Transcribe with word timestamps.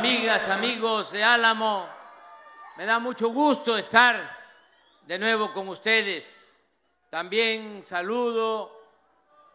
amigas, 0.00 0.48
amigos 0.48 1.12
de 1.12 1.22
Álamo, 1.22 1.86
me 2.78 2.86
da 2.86 2.98
mucho 2.98 3.28
gusto 3.28 3.76
estar 3.76 4.34
de 5.06 5.18
nuevo 5.18 5.52
con 5.52 5.68
ustedes. 5.68 6.58
También 7.10 7.84
saludo 7.84 8.72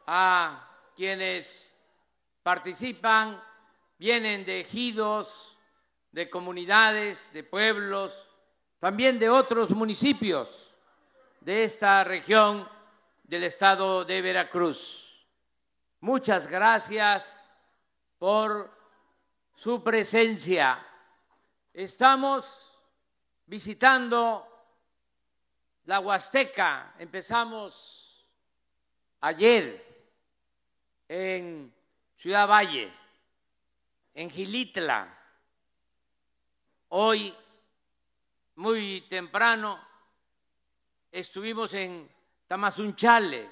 a 0.06 0.70
quienes 0.96 1.76
participan, 2.44 3.44
vienen 3.98 4.46
de 4.46 4.60
ejidos, 4.60 5.58
de 6.12 6.30
comunidades, 6.30 7.34
de 7.34 7.44
pueblos, 7.44 8.14
también 8.80 9.18
de 9.18 9.32
otros 9.32 9.72
municipios 9.72 10.76
de 11.42 11.64
esta 11.64 12.04
región 12.04 12.70
del 13.24 13.46
estado 13.46 14.06
de 14.06 14.22
Veracruz. 14.22 15.26
Muchas 16.02 16.46
gracias 16.46 17.44
por 18.20 18.85
su 19.56 19.84
presencia. 19.84 20.86
Estamos 21.74 22.78
visitando 23.46 24.48
la 25.86 26.00
Huasteca. 26.00 26.94
Empezamos 27.00 28.28
ayer 29.22 29.84
en 31.08 31.74
Ciudad 32.18 32.48
Valle, 32.48 32.94
en 34.14 34.30
Gilitla. 34.30 35.12
Hoy, 36.90 37.36
muy 38.56 39.02
temprano, 39.10 39.80
estuvimos 41.12 41.74
en 41.74 42.10
Tamazunchale, 42.48 43.50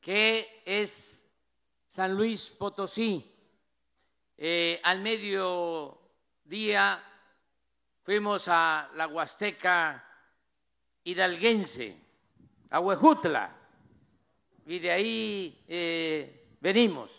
que 0.00 0.62
es 0.64 1.28
San 1.88 2.14
Luis 2.14 2.50
Potosí. 2.50 3.35
Eh, 4.38 4.80
al 4.82 5.00
mediodía 5.00 7.02
fuimos 8.02 8.48
a 8.48 8.90
la 8.94 9.06
Huasteca 9.06 10.04
hidalguense, 11.04 11.96
a 12.70 12.80
Huejutla, 12.80 13.56
y 14.66 14.78
de 14.78 14.90
ahí 14.90 15.64
eh, 15.68 16.56
venimos, 16.60 17.10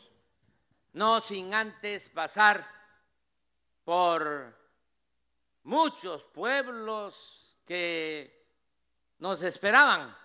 no 0.94 1.20
sin 1.20 1.54
antes 1.54 2.10
pasar 2.10 2.68
por 3.84 4.56
muchos 5.64 6.24
pueblos 6.26 7.58
que 7.66 8.46
nos 9.20 9.42
esperaban 9.42 10.16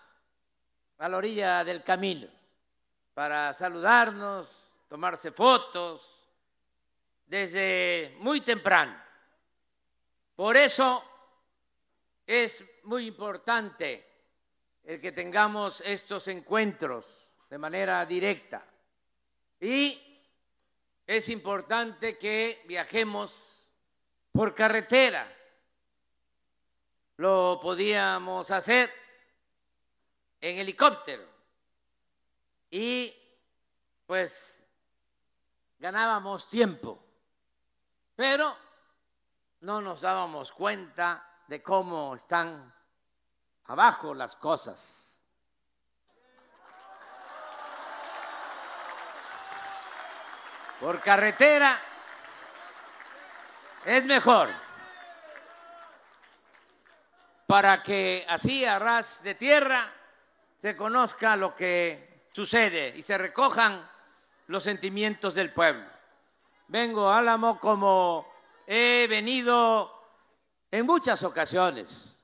a 0.99 1.09
la 1.09 1.17
orilla 1.17 1.65
del 1.65 1.83
camino 1.83 2.29
para 3.15 3.53
saludarnos, 3.53 4.49
tomarse 4.89 5.33
fotos, 5.33 6.12
desde 7.33 8.15
muy 8.19 8.43
temprano. 8.43 8.95
Por 10.37 10.55
eso 10.55 11.03
es 12.27 12.63
muy 12.83 13.07
importante 13.07 14.07
el 14.85 15.01
que 15.01 15.13
tengamos 15.13 15.81
estos 15.81 16.29
encuentros 16.29 17.33
de 17.49 17.57
manera 17.57 18.05
directa. 18.05 18.63
Y 19.59 19.99
es 21.07 21.31
importante 21.31 22.19
que 22.19 22.65
viajemos 22.67 23.67
por 24.31 24.55
carretera. 24.55 25.35
Lo 27.17 27.59
podíamos 27.63 28.51
hacer 28.51 28.93
en 30.39 30.59
helicóptero. 30.59 31.27
Y 32.71 33.11
pues 34.05 34.63
ganábamos 35.79 36.51
tiempo. 36.51 37.03
Pero 38.17 38.57
no 39.61 39.81
nos 39.81 40.01
dábamos 40.01 40.53
cuenta 40.53 41.27
de 41.47 41.63
cómo 41.63 42.15
están 42.15 42.75
abajo 43.67 44.15
las 44.15 44.37
cosas. 44.37 45.21
Por 50.81 51.01
carretera 51.01 51.79
es 53.85 54.05
mejor 54.05 54.51
para 57.47 57.83
que 57.83 58.25
así 58.29 58.65
a 58.65 58.79
ras 58.79 59.23
de 59.23 59.35
tierra 59.35 59.93
se 60.57 60.75
conozca 60.75 61.37
lo 61.37 61.55
que 61.55 62.29
sucede 62.33 62.95
y 62.97 63.03
se 63.03 63.19
recojan 63.19 63.87
los 64.47 64.65
sentimientos 64.65 65.35
del 65.35 65.53
pueblo. 65.53 65.92
Vengo 66.73 67.11
Álamo 67.11 67.61
como 67.61 68.27
he 68.67 69.07
venido 69.07 69.93
en 70.71 70.87
muchas 70.87 71.23
ocasiones. 71.23 72.19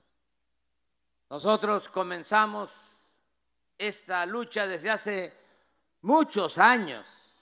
Nosotros 1.29 1.91
comenzamos 1.91 2.73
esta 3.77 4.25
lucha 4.25 4.67
desde 4.67 4.89
hace 4.89 5.37
muchos 6.01 6.57
años 6.57 7.35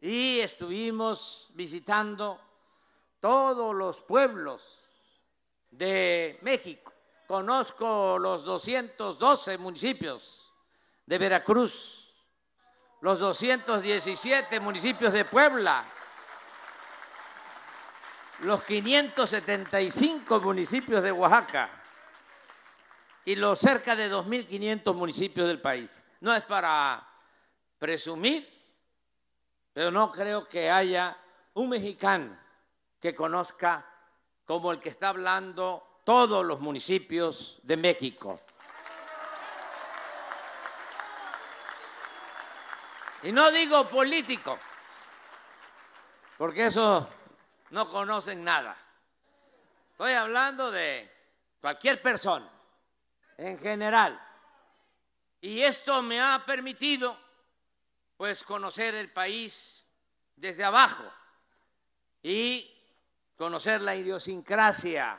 y 0.00 0.40
estuvimos 0.40 1.50
visitando 1.52 2.40
todos 3.20 3.74
los 3.74 4.00
pueblos 4.00 4.82
de 5.72 6.38
México. 6.40 6.90
Conozco 7.26 8.18
los 8.18 8.44
212 8.44 9.58
municipios 9.58 10.50
de 11.04 11.18
Veracruz, 11.18 12.14
los 13.02 13.18
217 13.18 14.58
municipios 14.60 15.12
de 15.12 15.26
Puebla, 15.26 15.84
los 18.40 18.62
575 18.64 20.40
municipios 20.40 21.02
de 21.02 21.12
Oaxaca 21.12 21.70
y 23.24 23.36
los 23.36 23.58
cerca 23.58 23.96
de 23.96 24.10
2.500 24.10 24.94
municipios 24.94 25.48
del 25.48 25.60
país. 25.60 26.04
No 26.20 26.34
es 26.34 26.42
para 26.42 27.06
presumir, 27.78 28.48
pero 29.72 29.90
no 29.90 30.10
creo 30.10 30.48
que 30.48 30.70
haya 30.70 31.16
un 31.54 31.68
mexicano 31.68 32.36
que 33.00 33.14
conozca 33.14 33.86
como 34.44 34.72
el 34.72 34.80
que 34.80 34.90
está 34.90 35.10
hablando 35.10 36.00
todos 36.04 36.44
los 36.44 36.60
municipios 36.60 37.58
de 37.62 37.76
México. 37.76 38.40
Y 43.22 43.32
no 43.32 43.50
digo 43.50 43.88
político, 43.88 44.58
porque 46.36 46.66
eso 46.66 47.08
no 47.74 47.90
conocen 47.90 48.44
nada. 48.44 48.76
Estoy 49.90 50.12
hablando 50.12 50.70
de 50.70 51.10
cualquier 51.60 52.00
persona, 52.00 52.48
en 53.36 53.58
general. 53.58 54.18
Y 55.40 55.60
esto 55.60 56.00
me 56.00 56.20
ha 56.20 56.44
permitido, 56.46 57.18
pues, 58.16 58.44
conocer 58.44 58.94
el 58.94 59.10
país 59.10 59.84
desde 60.36 60.62
abajo 60.62 61.02
y 62.22 62.72
conocer 63.36 63.80
la 63.80 63.96
idiosincrasia, 63.96 65.18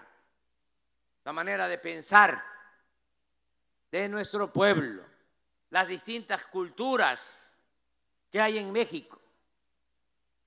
la 1.25 1.33
manera 1.33 1.67
de 1.67 1.77
pensar 1.77 2.41
de 3.91 4.07
nuestro 4.07 4.51
pueblo, 4.53 5.03
las 5.71 5.89
distintas 5.89 6.45
culturas 6.45 7.57
que 8.31 8.39
hay 8.39 8.59
en 8.59 8.71
México. 8.71 9.21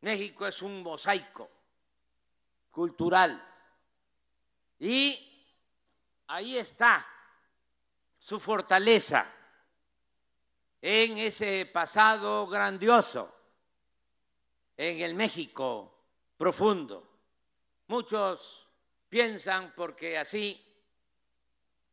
México 0.01 0.47
es 0.47 0.63
un 0.63 0.83
mosaico 0.83 1.58
cultural. 2.71 3.45
Y 4.79 5.19
ahí 6.27 6.57
está 6.57 7.07
su 8.19 8.39
fortaleza 8.39 9.27
en 10.81 11.19
ese 11.19 11.67
pasado 11.67 12.47
grandioso, 12.47 13.35
en 14.77 15.01
el 15.01 15.15
México 15.15 15.93
profundo. 16.37 17.09
Muchos 17.89 18.69
piensan 19.09 19.73
porque 19.75 20.19
así 20.19 20.65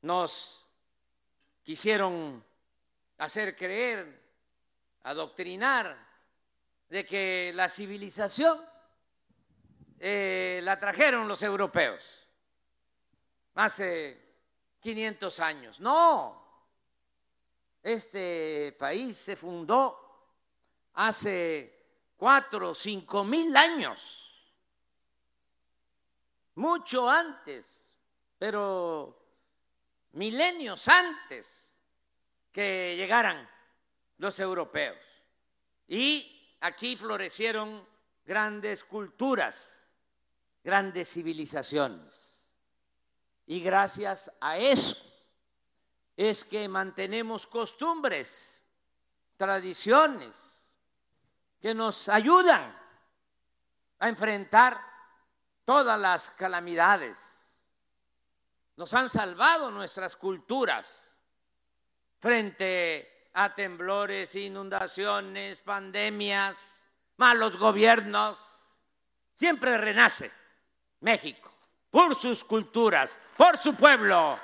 nos 0.02 0.68
quisieron 1.64 2.44
hacer 3.18 3.56
creer, 3.56 4.24
adoctrinar, 5.04 6.06
de 6.90 7.06
que 7.06 7.52
la 7.56 7.70
civilización 7.70 8.64
eh, 10.00 10.60
la 10.64 10.80
trajeron 10.80 11.28
los 11.28 11.42
europeos 11.44 12.28
hace 13.56 14.22
500 14.80 15.40
años. 15.40 15.80
No, 15.80 16.46
este 17.82 18.76
país 18.80 19.16
se 19.16 19.36
fundó 19.36 20.06
hace 20.94 21.76
cuatro 22.18 22.72
o 22.72 22.76
cinco 22.76 23.24
mil 23.24 23.56
años, 23.56 24.32
mucho 26.56 27.10
antes, 27.10 27.98
pero 28.38 29.26
milenios 30.14 30.88
antes 30.88 31.80
que 32.52 32.96
llegaran 32.96 33.48
los 34.18 34.40
europeos. 34.40 34.98
Y 35.88 36.58
aquí 36.62 36.96
florecieron 36.96 37.86
grandes 38.26 38.84
culturas, 38.84 39.85
grandes 40.66 41.14
civilizaciones. 41.14 42.44
Y 43.46 43.60
gracias 43.60 44.32
a 44.42 44.58
eso 44.58 44.98
es 46.18 46.44
que 46.44 46.68
mantenemos 46.68 47.46
costumbres, 47.46 48.64
tradiciones 49.38 50.76
que 51.62 51.76
nos 51.76 52.10
ayudan 52.10 52.76
a 54.00 54.10
enfrentar 54.10 54.82
todas 55.66 56.02
las 56.02 56.32
calamidades. 56.32 57.60
Nos 58.76 58.92
han 58.96 59.08
salvado 59.08 59.70
nuestras 59.70 60.16
culturas 60.16 61.16
frente 62.18 63.30
a 63.36 63.54
temblores, 63.54 64.34
inundaciones, 64.34 65.60
pandemias, 65.60 66.84
malos 67.18 67.56
gobiernos. 67.56 68.40
Siempre 69.36 69.78
renace 69.78 70.32
México 71.06 71.52
por 71.92 72.16
sus 72.16 72.44
culturas, 72.44 73.18
por 73.38 73.57
su 73.60 73.75
pueblo. 73.75 74.40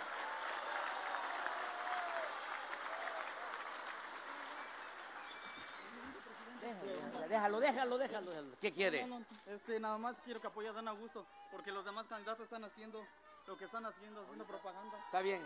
Déjalo, 7.27 7.59
déjalo, 7.59 7.97
déjalo, 7.97 8.29
déjalo. 8.29 8.57
¿Qué 8.61 8.71
quiere? 8.71 9.07
No, 9.07 9.19
no, 9.19 9.25
este, 9.47 9.79
nada 9.79 9.97
más 9.97 10.21
quiero 10.23 10.39
que 10.39 10.47
apoye 10.47 10.69
a 10.69 10.73
Dan 10.73 10.87
Augusto, 10.87 11.25
porque 11.51 11.71
los 11.71 11.83
demás 11.83 12.05
candidatos 12.05 12.43
están 12.43 12.63
haciendo 12.63 13.03
lo 13.47 13.57
que 13.57 13.65
están 13.65 13.83
haciendo, 13.87 14.21
haciendo 14.21 14.45
propaganda. 14.45 14.97
Está 15.05 15.21
bien. 15.21 15.41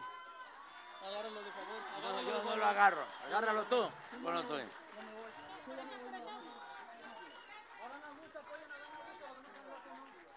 Agárralo 1.01 1.41
de 1.41 1.51
favor. 1.51 1.81
No, 2.01 2.21
yo 2.29 2.44
no 2.44 2.56
lo 2.57 2.65
agarro. 2.65 3.06
Agárralo 3.25 3.63
tú. 3.63 3.88
Ponlo 4.21 4.44
tú. 4.44 4.56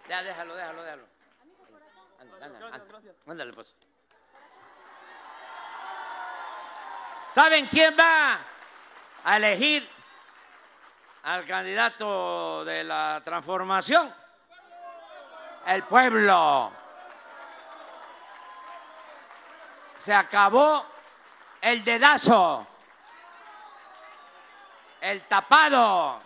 Ya, 0.09 0.23
déjalo, 0.23 0.55
déjalo, 0.55 0.83
déjalo. 0.83 1.05
Ándale, 2.21 2.45
ándale, 2.45 2.59
Gracias, 2.59 2.73
ándale. 2.81 2.93
gracias. 2.93 3.17
Ándale, 3.27 3.53
pues. 3.53 3.77
¿Saben 7.35 7.67
quién 7.67 7.95
va 7.99 8.39
a 9.25 9.37
elegir 9.37 9.89
al 11.25 11.47
candidato 11.47 12.65
de 12.65 12.85
la 12.85 13.21
transformación? 13.25 14.13
El 15.67 15.83
pueblo. 15.85 16.73
Se 19.99 20.15
acabó 20.15 20.87
el 21.61 21.85
dedazo, 21.85 22.67
el 25.01 25.23
tapado, 25.25 26.21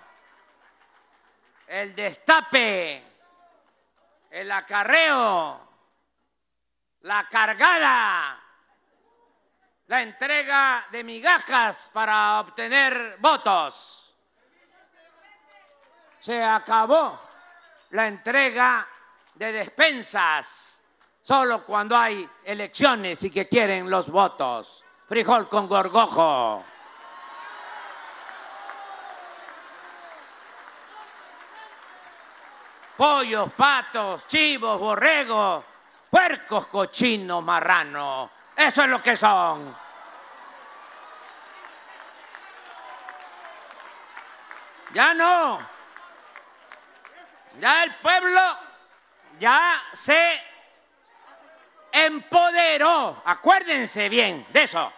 el 1.67 1.95
destape, 1.95 3.12
el 4.33 4.51
acarreo, 4.51 5.61
la 7.03 7.29
cargada, 7.29 8.41
la 9.89 10.03
entrega 10.03 10.87
de 10.91 11.05
migajas 11.05 11.91
para 11.93 12.41
obtener 12.41 13.17
votos. 13.19 14.15
Se 16.19 16.43
acabó 16.43 17.21
la 17.91 18.09
entrega 18.09 18.89
de 19.35 19.53
despensas 19.53 20.83
solo 21.21 21.63
cuando 21.67 21.95
hay 21.95 22.27
elecciones 22.45 23.23
y 23.25 23.31
que 23.31 23.49
quieren 23.49 23.91
los 23.91 24.11
votos. 24.11 24.83
Frijol 25.09 25.47
con 25.47 25.69
gorgojo. 25.69 26.65
Pollos, 33.03 33.53
patos, 33.55 34.29
chivos, 34.29 34.79
borregos, 34.79 35.65
puercos, 36.09 36.67
cochinos, 36.67 37.43
marranos. 37.43 38.31
Eso 38.57 38.85
es 38.85 38.89
lo 38.89 39.03
que 39.03 39.17
son. 39.17 39.77
Ya 44.95 45.15
no. 45.15 45.59
Ya 47.59 47.83
el 47.83 47.97
pueblo 47.97 48.41
ya 49.41 49.83
se 49.93 50.41
empoderó. 51.91 53.21
Acuérdense 53.25 54.09
bien 54.09 54.47
de 54.51 54.63
eso. 54.63 54.93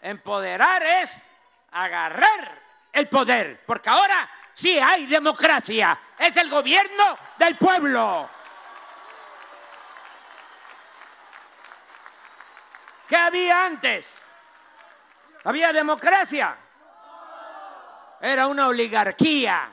Empoderar 0.00 0.80
es 0.84 1.28
agarrar 1.72 2.52
el 2.92 3.08
poder, 3.08 3.64
porque 3.66 3.90
ahora 3.90 4.30
sí 4.56 4.78
hay 4.78 5.06
democracia. 5.06 5.98
Es 6.18 6.36
el 6.36 6.48
gobierno 6.48 7.18
del 7.38 7.56
pueblo. 7.56 8.28
¿Qué 13.06 13.16
había 13.16 13.66
antes? 13.66 14.12
¿Había 15.44 15.72
democracia? 15.72 16.56
Era 18.20 18.48
una 18.48 18.66
oligarquía, 18.66 19.70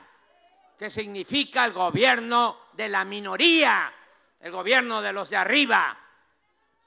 que 0.78 0.90
significa 0.90 1.64
el 1.64 1.72
gobierno 1.72 2.66
de 2.74 2.88
la 2.88 3.04
minoría, 3.04 3.92
el 4.38 4.52
gobierno 4.52 5.00
de 5.00 5.12
los 5.12 5.30
de 5.30 5.36
arriba, 5.38 5.96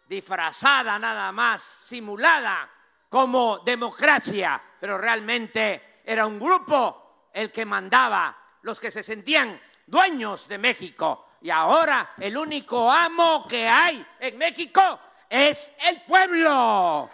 disfrazada 0.07 0.97
nada 0.99 1.31
más, 1.31 1.61
simulada 1.61 2.69
como 3.09 3.59
democracia, 3.59 4.61
pero 4.79 4.97
realmente 4.97 6.01
era 6.05 6.25
un 6.25 6.39
grupo 6.39 7.06
el 7.37 7.51
que 7.51 7.65
mandaba, 7.65 8.35
los 8.63 8.79
que 8.79 8.89
se 8.89 9.03
sentían 9.03 9.61
dueños 9.85 10.47
de 10.47 10.57
México. 10.57 11.33
Y 11.41 11.51
ahora 11.51 12.15
el 12.17 12.35
único 12.35 12.91
amo 12.91 13.47
que 13.47 13.67
hay 13.67 14.03
en 14.19 14.39
México 14.39 14.99
es 15.29 15.71
el 15.85 16.01
pueblo. 16.01 17.07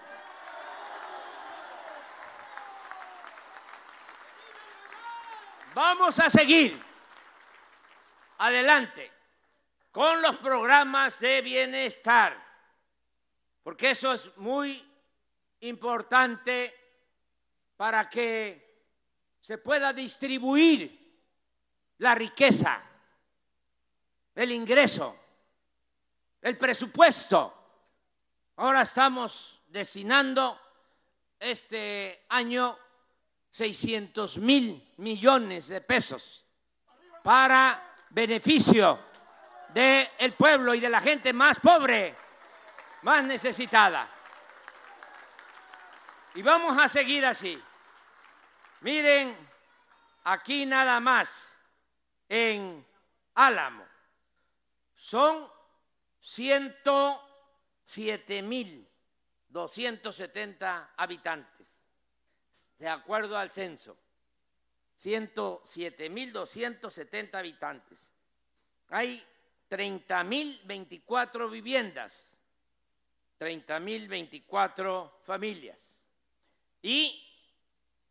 Vamos 5.74 6.18
a 6.22 6.30
seguir 6.30 6.82
adelante 8.38 9.12
con 9.92 10.22
los 10.22 10.38
programas 10.38 11.20
de 11.20 11.42
bienestar, 11.42 12.42
porque 13.62 13.92
eso 13.92 14.14
es 14.14 14.38
muy 14.38 14.82
importante 15.60 16.74
para 17.76 18.08
que 18.08 18.63
se 19.44 19.58
pueda 19.58 19.92
distribuir 19.92 21.04
la 21.98 22.16
riqueza, 22.16 22.82
el 24.36 24.54
ingreso, 24.54 25.18
el 26.42 26.58
presupuesto. 26.58 27.54
Ahora 28.56 28.84
estamos 28.84 29.62
destinando 29.68 30.58
este 31.38 32.24
año 32.30 32.80
600 33.52 34.38
mil 34.38 34.94
millones 34.96 35.68
de 35.68 35.82
pesos 35.82 36.46
para 37.22 37.98
beneficio 38.12 38.98
del 39.74 40.34
pueblo 40.38 40.74
y 40.74 40.80
de 40.80 40.90
la 40.90 41.02
gente 41.02 41.34
más 41.34 41.60
pobre, 41.60 42.16
más 43.02 43.26
necesitada. 43.26 44.10
Y 46.34 46.42
vamos 46.42 46.78
a 46.78 46.88
seguir 46.88 47.26
así. 47.26 47.62
Miren, 48.84 49.36
aquí 50.24 50.66
nada 50.66 51.00
más, 51.00 51.56
en 52.30 52.86
Álamo, 53.34 53.86
son 54.96 55.50
107 56.20 58.42
mil 58.42 58.90
270 59.48 60.94
habitantes, 60.98 61.90
de 62.78 62.90
acuerdo 62.90 63.38
al 63.38 63.52
censo. 63.52 63.98
107.270 64.98 67.36
habitantes. 67.36 68.14
Hay 68.90 69.24
30.024 69.70 71.50
viviendas, 71.50 72.34
30.024 73.40 75.10
familias. 75.24 76.02
Y 76.82 77.33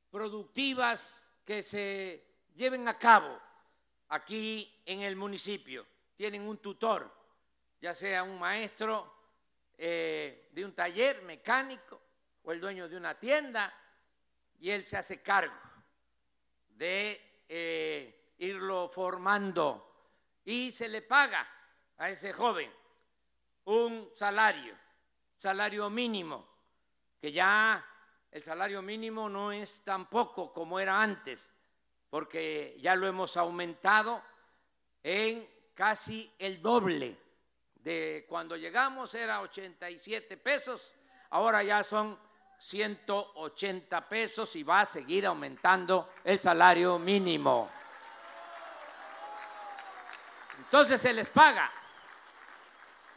productivas 0.09 1.29
que 1.45 1.65
se 1.65 2.25
lleven 2.55 2.87
a 2.87 2.97
cabo 2.97 3.41
aquí 4.11 4.81
en 4.87 5.03
el 5.03 5.17
municipio. 5.17 5.85
Tienen 6.15 6.43
un 6.43 6.59
tutor, 6.59 7.13
ya 7.81 7.93
sea 7.93 8.23
un 8.23 8.39
maestro 8.39 9.13
eh, 9.77 10.49
de 10.53 10.65
un 10.65 10.77
taller 10.77 11.23
mecánico 11.23 12.01
o 12.45 12.53
el 12.53 12.61
dueño 12.61 12.89
de 12.89 12.97
una 12.97 13.19
tienda, 13.19 13.77
y 14.61 14.71
él 14.71 14.85
se 14.85 14.97
hace 14.97 15.21
cargo 15.21 15.59
de 16.69 17.34
eh, 17.49 18.35
irlo 18.39 18.89
formando. 18.89 19.91
Y 20.45 20.71
se 20.71 20.89
le 20.89 21.03
paga 21.03 21.49
a 21.99 22.11
ese 22.11 22.33
joven 22.33 22.71
un 23.65 24.11
salario, 24.15 24.77
salario 25.39 25.89
mínimo, 25.89 26.47
que 27.21 27.33
ya 27.33 27.85
el 28.31 28.43
salario 28.43 28.83
mínimo 28.83 29.29
no 29.29 29.53
es 29.53 29.83
tan 29.83 30.11
poco 30.11 30.53
como 30.53 30.79
era 30.79 31.01
antes, 31.01 31.51
porque 32.11 32.77
ya 32.81 32.95
lo 32.95 33.07
hemos 33.07 33.37
aumentado 33.37 34.23
en 35.03 35.49
casi 35.75 36.33
el 36.39 36.61
doble 36.61 37.17
de 37.77 38.25
cuando 38.29 38.57
llegamos 38.57 39.15
era 39.15 39.41
87 39.43 40.37
pesos, 40.39 40.95
ahora 41.31 41.63
ya 41.63 41.83
son 41.83 42.19
180 42.59 44.09
pesos 44.09 44.57
y 44.57 44.63
va 44.63 44.81
a 44.81 44.87
seguir 44.87 45.27
aumentando 45.27 46.11
el 46.25 46.39
salario 46.39 46.99
mínimo. 46.99 47.71
Entonces 50.59 51.01
se 51.01 51.13
les 51.13 51.31
paga 51.31 51.71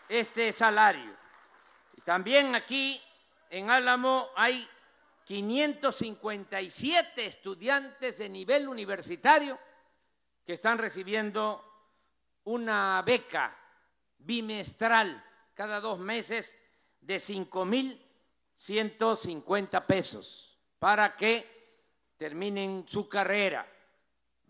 este 0.10 0.52
salario. 0.52 1.16
Y 1.96 2.02
también 2.02 2.56
aquí 2.56 3.02
en 3.50 3.70
Álamo 3.70 4.30
hay 4.36 4.68
557 5.26 7.26
estudiantes 7.26 8.18
de 8.18 8.30
nivel 8.30 8.68
universitario 8.68 9.60
que 10.46 10.54
están 10.54 10.78
recibiendo 10.78 11.64
una 12.46 13.02
beca 13.06 13.56
bimestral 14.20 15.22
cada 15.54 15.82
dos 15.82 16.00
meses 16.00 16.58
de 17.02 17.20
5.150 18.58 19.86
pesos 19.86 20.58
para 20.80 21.16
que 21.16 21.46
terminen 22.18 22.88
su 22.88 23.08
carrera. 23.08 23.72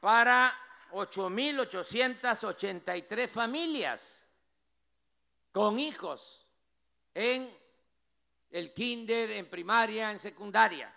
para 0.00 0.56
8.883 0.92 3.28
familias 3.28 4.28
con 5.52 5.78
hijos 5.78 6.46
en 7.14 7.54
el 8.50 8.72
kinder, 8.72 9.30
en 9.32 9.48
primaria, 9.48 10.10
en 10.10 10.18
secundaria. 10.18 10.92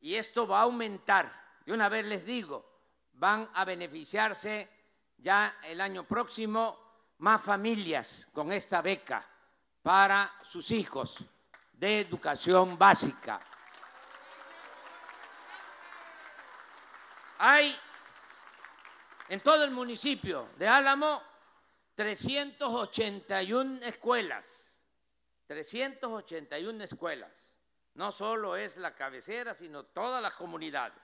Y 0.00 0.14
esto 0.14 0.46
va 0.46 0.60
a 0.60 0.62
aumentar. 0.62 1.32
De 1.64 1.72
una 1.72 1.88
vez 1.88 2.06
les 2.06 2.24
digo, 2.24 2.64
van 3.12 3.50
a 3.54 3.64
beneficiarse 3.64 4.68
ya 5.16 5.58
el 5.64 5.80
año 5.80 6.04
próximo 6.04 6.78
más 7.18 7.42
familias 7.42 8.28
con 8.32 8.52
esta 8.52 8.80
beca 8.80 9.28
para 9.82 10.32
sus 10.44 10.70
hijos 10.70 11.26
de 11.78 12.00
educación 12.00 12.76
básica. 12.76 13.40
Hay 17.38 17.78
en 19.28 19.40
todo 19.40 19.62
el 19.62 19.70
municipio 19.70 20.48
de 20.56 20.66
Álamo 20.66 21.22
381 21.94 23.80
escuelas, 23.82 24.74
381 25.46 26.84
escuelas. 26.84 27.54
No 27.94 28.10
solo 28.12 28.56
es 28.56 28.76
la 28.76 28.94
cabecera, 28.94 29.54
sino 29.54 29.84
todas 29.84 30.20
las 30.20 30.34
comunidades. 30.34 31.02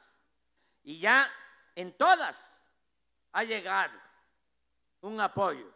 Y 0.83 0.99
ya 0.99 1.31
en 1.75 1.97
todas 1.97 2.61
ha 3.33 3.45
llegado 3.45 3.99
un 5.03 5.21
apoyo 5.21 5.73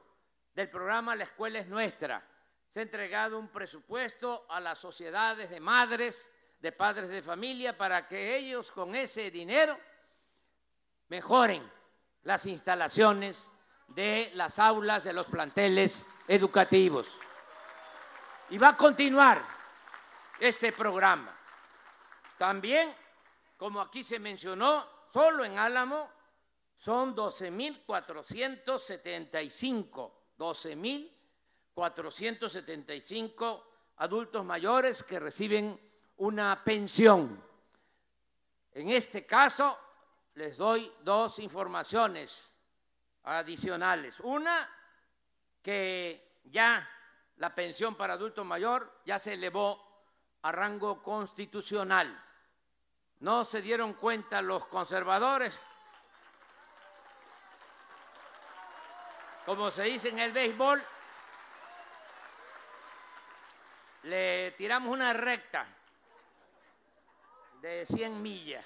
del 0.55 0.69
programa 0.69 1.15
La 1.15 1.25
Escuela 1.25 1.61
es 1.61 1.69
Nuestra. 1.69 2.25
Se 2.69 2.81
ha 2.81 2.83
entregado 2.83 3.39
un 3.39 3.49
presupuesto 3.49 4.45
a 4.51 4.61
las 4.61 4.77
sociedades 4.79 5.49
de 5.49 5.59
madres, 5.59 6.31
de 6.61 6.73
padres 6.73 7.09
de 7.09 7.23
familia, 7.23 7.75
para 7.77 8.07
que 8.07 8.37
ellos 8.37 8.71
con 8.71 8.95
ese 8.95 9.31
dinero 9.31 9.77
mejoren 11.09 11.67
las 12.23 12.47
instalaciones 12.47 13.53
de 13.89 14.31
las 14.35 14.59
aulas 14.59 15.05
de 15.05 15.15
los 15.15 15.29
planteles 15.29 16.07
educativos. 16.27 17.17
Y 18.51 18.59
va 18.59 18.69
a 18.69 18.77
continuar 18.77 19.43
este 20.39 20.73
programa. 20.73 21.35
También, 22.37 22.95
como 23.57 23.81
aquí 23.81 24.05
se 24.05 24.19
mencionó, 24.19 24.87
solo 25.07 25.43
en 25.45 25.59
Álamo 25.59 26.11
son 26.77 27.17
12.475, 27.17 30.13
12.475 30.39 31.18
adultos 33.97 34.45
mayores 34.45 35.03
que 35.03 35.19
reciben 35.19 35.81
una 36.19 36.63
pensión. 36.65 37.43
En 38.73 38.91
este 38.91 39.27
caso, 39.27 39.79
les 40.35 40.57
doy 40.57 40.93
dos 41.03 41.39
informaciones 41.39 42.55
adicionales. 43.25 44.21
Una, 44.21 44.69
que 45.63 46.41
ya 46.45 46.89
la 47.37 47.55
pensión 47.55 47.97
para 47.97 48.15
adulto 48.15 48.45
mayor 48.45 49.01
ya 49.05 49.19
se 49.19 49.35
elevó 49.35 50.03
a 50.43 50.53
rango 50.53 51.03
constitucional. 51.03 52.25
No 53.21 53.45
se 53.45 53.61
dieron 53.61 53.95
cuenta 53.95 54.41
los 54.41 54.67
conservadores, 54.67 55.59
como 59.45 59.71
se 59.71 59.85
dice 59.85 60.11
en 60.11 60.21
el 60.21 60.33
béisbol, 60.33 60.81
le 64.09 64.53
tiramos 64.53 64.91
una 64.91 65.13
recta 65.13 65.67
de 67.61 67.85
100 67.85 68.23
millas 68.23 68.65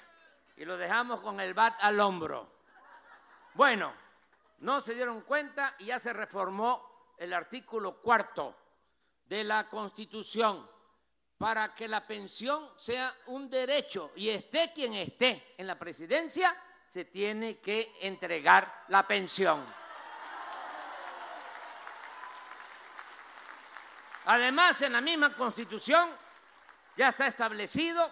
y 0.55 0.63
lo 0.63 0.77
dejamos 0.77 1.19
con 1.19 1.39
el 1.41 1.53
bat 1.53 1.75
al 1.81 1.99
hombro. 1.99 2.47
Bueno, 3.53 3.93
no 4.59 4.79
se 4.79 4.95
dieron 4.95 5.21
cuenta 5.21 5.75
y 5.79 5.85
ya 5.85 5.99
se 5.99 6.13
reformó 6.13 7.11
el 7.17 7.33
artículo 7.33 7.99
cuarto 7.99 8.55
de 9.25 9.43
la 9.43 9.67
Constitución 9.67 10.65
para 11.37 11.75
que 11.75 11.89
la 11.89 12.07
pensión 12.07 12.69
sea 12.77 13.13
un 13.27 13.49
derecho 13.49 14.11
y 14.15 14.29
esté 14.29 14.71
quien 14.73 14.93
esté 14.93 15.55
en 15.57 15.67
la 15.67 15.77
presidencia, 15.77 16.55
se 16.87 17.03
tiene 17.05 17.57
que 17.57 17.91
entregar 18.01 18.85
la 18.87 19.05
pensión. 19.05 19.61
Además, 24.25 24.81
en 24.81 24.93
la 24.93 25.01
misma 25.01 25.35
Constitución 25.35 26.09
ya 26.95 27.09
está 27.09 27.27
establecido 27.27 28.11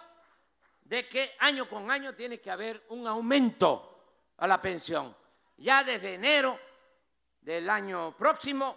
de 0.84 1.08
que 1.08 1.36
año 1.38 1.68
con 1.68 1.90
año 1.90 2.14
tiene 2.14 2.40
que 2.40 2.50
haber 2.50 2.84
un 2.88 3.06
aumento 3.06 3.88
a 4.38 4.46
la 4.46 4.60
pensión 4.60 5.14
ya 5.62 5.84
desde 5.84 6.14
enero 6.14 6.58
del 7.40 7.70
año 7.70 8.16
próximo, 8.16 8.76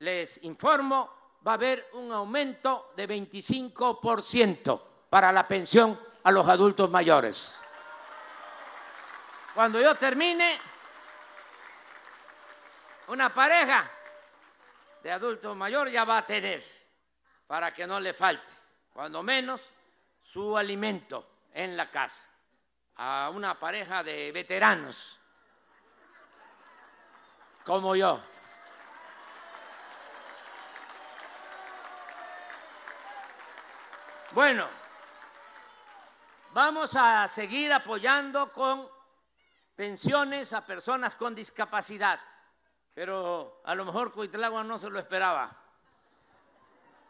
les 0.00 0.42
informo, 0.42 1.38
va 1.46 1.52
a 1.52 1.54
haber 1.54 1.88
un 1.94 2.12
aumento 2.12 2.92
de 2.96 3.08
25% 3.08 4.82
para 5.08 5.30
la 5.32 5.46
pensión 5.46 5.98
a 6.22 6.32
los 6.32 6.48
adultos 6.48 6.90
mayores. 6.90 7.60
Cuando 9.54 9.80
yo 9.80 9.94
termine, 9.94 10.58
una 13.08 13.32
pareja 13.32 13.88
de 15.04 15.12
adulto 15.12 15.54
mayor 15.54 15.90
ya 15.90 16.02
va 16.04 16.16
a 16.16 16.24
tener, 16.24 16.64
para 17.46 17.74
que 17.74 17.86
no 17.86 18.00
le 18.00 18.14
falte, 18.14 18.50
cuando 18.90 19.22
menos, 19.22 19.70
su 20.22 20.56
alimento 20.56 21.42
en 21.52 21.76
la 21.76 21.90
casa. 21.90 22.24
A 22.96 23.30
una 23.30 23.60
pareja 23.60 24.02
de 24.02 24.32
veteranos, 24.32 25.20
como 27.66 27.94
yo. 27.94 28.18
Bueno, 34.32 34.66
vamos 36.52 36.96
a 36.96 37.28
seguir 37.28 37.74
apoyando 37.74 38.50
con 38.50 38.88
pensiones 39.76 40.54
a 40.54 40.64
personas 40.64 41.14
con 41.14 41.34
discapacidad, 41.34 42.18
pero 42.94 43.60
a 43.64 43.74
lo 43.74 43.84
mejor 43.84 44.12
Cuitlagua 44.12 44.62
no 44.62 44.78
se 44.78 44.88
lo 44.88 44.98
esperaba, 45.00 45.54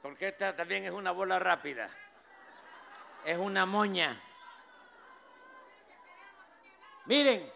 porque 0.00 0.28
esta 0.28 0.56
también 0.56 0.84
es 0.84 0.92
una 0.92 1.10
bola 1.10 1.38
rápida, 1.38 1.90
es 3.24 3.36
una 3.36 3.66
moña. 3.66 4.20
Miren, 7.04 7.52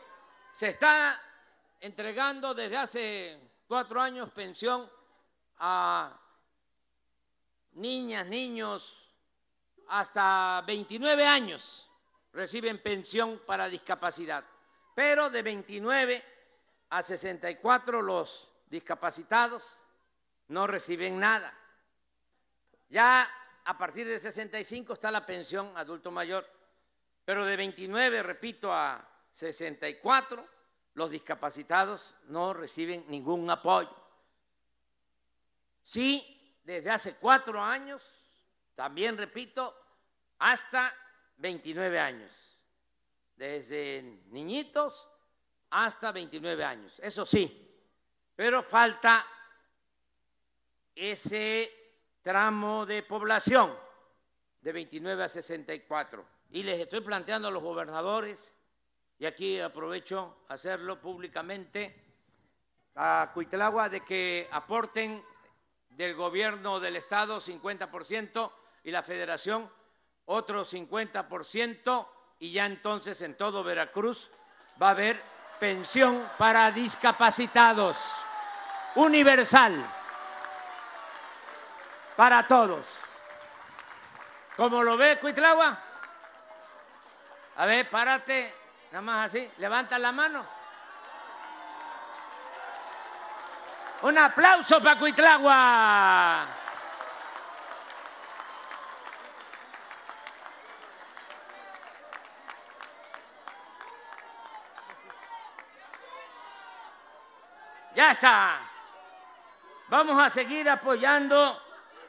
se 0.53 0.69
está 0.69 1.19
entregando 1.81 2.55
desde 2.55 2.77
hace 2.77 3.41
cuatro 3.67 4.01
años 4.01 4.31
pensión 4.31 4.91
a 5.59 6.21
niñas, 7.73 8.27
niños, 8.27 9.11
hasta 9.89 10.63
29 10.67 11.27
años 11.27 11.91
reciben 12.35 12.83
pensión 12.83 13.41
para 13.47 13.69
discapacidad, 13.69 14.45
pero 14.95 15.31
de 15.31 15.43
29 15.43 16.38
a 16.91 17.03
64 17.03 18.03
los 18.03 18.51
discapacitados 18.69 19.79
no 20.49 20.67
reciben 20.67 21.19
nada. 21.19 21.53
Ya 22.89 23.29
a 23.65 23.77
partir 23.77 24.07
de 24.07 24.19
65 24.19 24.95
está 24.95 25.11
la 25.11 25.27
pensión 25.27 25.77
adulto 25.77 26.11
mayor, 26.11 26.49
pero 27.25 27.45
de 27.45 27.57
29, 27.57 28.23
repito, 28.23 28.73
a 28.73 29.07
64 29.35 30.47
los 30.95 31.11
discapacitados 31.11 32.15
no 32.25 32.55
reciben 32.55 33.05
ningún 33.09 33.49
apoyo. 33.51 33.95
Sí, 35.83 36.61
desde 36.65 36.91
hace 36.91 37.17
cuatro 37.17 37.63
años 37.63 38.25
también, 38.75 39.19
repito, 39.19 39.75
hasta 40.39 40.95
29 41.37 41.99
años, 41.99 42.33
desde 43.37 44.03
niñitos 44.29 45.09
hasta 45.71 46.13
29 46.13 46.65
años, 46.65 47.01
eso 47.03 47.25
sí, 47.25 47.69
pero 48.35 48.63
falta 48.63 49.27
ese 50.95 51.73
tramo 52.23 52.85
de 52.85 53.03
población 53.03 53.75
de 54.61 54.73
29 54.73 55.25
a 55.25 55.29
64. 55.29 56.25
Y 56.51 56.63
les 56.63 56.81
estoy 56.81 57.01
planteando 57.01 57.49
a 57.49 57.51
los 57.51 57.63
gobernadores, 57.63 58.57
y 59.19 59.27
aquí 59.27 59.61
aprovecho 59.61 60.45
hacerlo 60.49 61.01
públicamente, 61.01 62.05
a 62.95 63.31
Cuitlagua 63.33 63.89
de 63.89 64.05
que 64.05 64.49
aporten 64.51 65.25
del 65.91 66.15
gobierno 66.15 66.81
del 66.81 66.97
Estado 66.97 67.41
50% 67.41 68.53
y 68.85 68.91
la 68.91 69.03
federación 69.03 69.71
otro 70.27 70.65
50% 70.65 72.09
y 72.41 72.53
ya 72.53 72.67
entonces 72.67 73.23
en 73.23 73.37
todo 73.37 73.65
Veracruz 73.65 74.31
va 74.81 74.89
a 74.89 74.93
haber 74.93 75.21
pensión 75.59 76.29
para 76.37 76.71
discapacitados, 76.71 77.99
universal, 78.95 79.85
para 82.17 82.47
todos. 82.47 82.87
¿Cómo 84.57 84.83
lo 84.83 84.97
ve 84.97 85.19
Cuitlagua? 85.21 85.79
A 87.57 87.67
ver, 87.67 87.89
párate, 87.89 88.55
nada 88.93 89.03
más 89.03 89.31
así, 89.31 89.51
levanta 89.59 89.99
la 89.99 90.13
mano. 90.13 90.45
Un 94.03 94.17
aplauso 94.19 94.81
para 94.81 94.99
Cuitlagua. 94.99 96.47
Ya 107.99 108.13
está. 108.13 108.61
Vamos 109.89 110.23
a 110.23 110.31
seguir 110.31 110.71
apoyando 110.71 111.61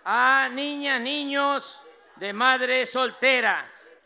a 0.06 0.48
niñas, 0.52 1.02
niños 1.02 1.82
de 2.18 2.32
madres 2.32 2.92
solteras. 2.92 3.98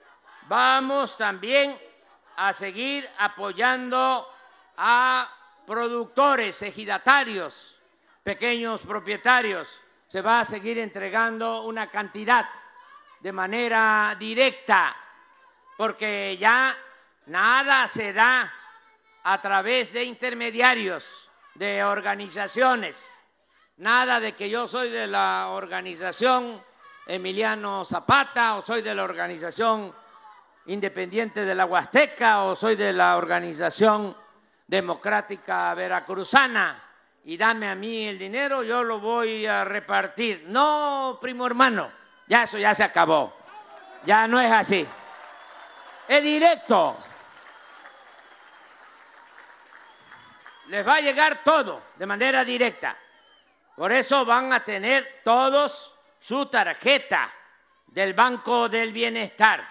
Vamos 0.44 1.18
también 1.18 1.78
a 2.38 2.54
seguir 2.54 3.06
apoyando 3.18 4.34
a 4.78 5.30
productores, 5.68 6.62
ejidatarios, 6.62 7.78
pequeños 8.24 8.80
propietarios. 8.84 9.68
Se 10.08 10.22
va 10.22 10.40
a 10.40 10.46
seguir 10.46 10.80
entregando 10.80 11.64
una 11.64 11.90
cantidad 11.90 12.48
de 13.20 13.34
manera 13.34 14.16
directa, 14.18 14.96
porque 15.76 16.38
ya 16.38 16.78
nada 17.26 17.88
se 17.88 18.14
da 18.14 18.54
a 19.22 19.42
través 19.42 19.92
de 19.92 20.06
intermediarios 20.06 21.23
de 21.56 21.84
organizaciones. 21.84 23.26
Nada 23.78 24.20
de 24.20 24.34
que 24.34 24.50
yo 24.50 24.68
soy 24.68 24.90
de 24.90 25.08
la 25.08 25.50
organización 25.50 26.64
Emiliano 27.06 27.84
Zapata 27.84 28.56
o 28.56 28.62
soy 28.62 28.82
de 28.82 28.96
la 28.96 29.04
organización 29.04 29.94
independiente 30.68 31.44
de 31.44 31.56
la 31.56 31.66
Huasteca 31.66 32.44
o 32.44 32.56
soy 32.56 32.76
de 32.76 32.94
la 32.94 33.18
organización 33.18 34.16
democrática 34.68 35.74
veracruzana 35.74 36.82
y 37.26 37.38
dame 37.38 37.70
a 37.70 37.76
mí 37.76 38.06
el 38.06 38.20
dinero, 38.20 38.64
yo 38.64 38.84
lo 38.84 39.00
voy 39.00 39.46
a 39.46 39.64
repartir. 39.64 40.46
No, 40.48 41.18
primo 41.22 41.46
hermano, 41.46 41.92
ya 42.28 42.44
eso 42.44 42.58
ya 42.58 42.74
se 42.74 42.84
acabó. 42.84 43.34
Ya 44.06 44.28
no 44.28 44.40
es 44.42 44.52
así. 44.52 44.86
Es 46.08 46.24
directo. 46.24 46.98
Les 50.74 50.88
va 50.88 50.96
a 50.96 51.02
llegar 51.02 51.44
todo 51.44 51.84
de 51.96 52.06
manera 52.08 52.44
directa. 52.44 52.98
Por 53.76 53.92
eso 53.92 54.26
van 54.26 54.52
a 54.54 54.64
tener 54.64 55.22
todos 55.24 55.94
su 56.20 56.48
tarjeta 56.48 57.32
del 57.86 58.16
Banco 58.16 58.68
del 58.68 58.92
Bienestar. 58.92 59.64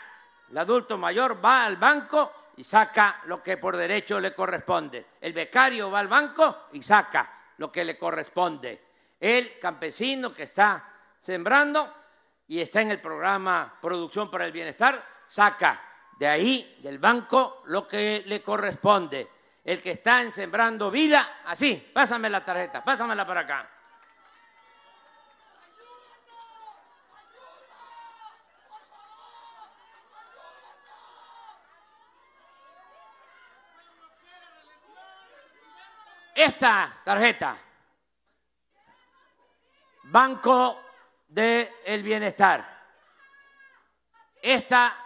El 0.49 0.59
adulto 0.59 0.97
mayor 0.97 1.45
va 1.45 1.67
al 1.67 1.77
banco 1.77 2.51
y 2.57 2.62
saca 2.62 3.21
lo 3.25 3.43
que 3.43 3.57
por 3.57 3.77
derecho 3.77 4.21
le 4.21 4.33
corresponde. 4.33 5.07
El 5.21 5.33
becario 5.33 5.91
va 5.91 5.99
al 5.99 6.07
banco 6.07 6.69
y 6.71 6.81
saca 6.81 7.33
lo 7.57 7.73
que 7.73 7.85
le 7.85 7.99
corresponde. 7.99 8.81
El 9.19 9.59
campesino 9.59 10.33
que 10.33 10.45
está 10.45 10.88
sembrando 11.21 11.93
y 12.47 12.61
está 12.61 12.81
en 12.81 12.93
el 12.93 13.01
programa 13.01 13.77
Producción 13.83 14.31
para 14.31 14.47
el 14.47 14.53
Bienestar, 14.53 15.05
saca 15.27 15.83
de 16.17 16.29
ahí, 16.29 16.79
del 16.81 17.01
banco, 17.01 17.65
lo 17.67 17.88
que 17.88 18.23
le 18.25 18.41
corresponde 18.41 19.32
el 19.64 19.81
que 19.81 19.92
está 19.92 20.22
en 20.22 20.33
Sembrando 20.33 20.90
Vida, 20.90 21.40
así, 21.44 21.90
pásame 21.94 22.29
la 22.29 22.44
tarjeta, 22.44 22.83
pásamela 22.83 23.27
para 23.27 23.40
acá. 23.40 23.68
Esta 36.35 37.01
tarjeta, 37.05 37.57
Banco 40.05 40.83
del 41.29 41.70
el 41.85 42.03
Bienestar, 42.03 42.66
esta 44.40 44.96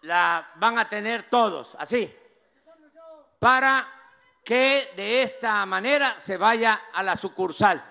la 0.00 0.50
van 0.56 0.78
a 0.78 0.88
tener 0.88 1.30
todos, 1.30 1.76
así 1.78 2.21
para 3.42 3.88
que 4.44 4.92
de 4.94 5.22
esta 5.22 5.66
manera 5.66 6.14
se 6.20 6.36
vaya 6.36 6.82
a 6.92 7.02
la 7.02 7.16
sucursal 7.16 7.82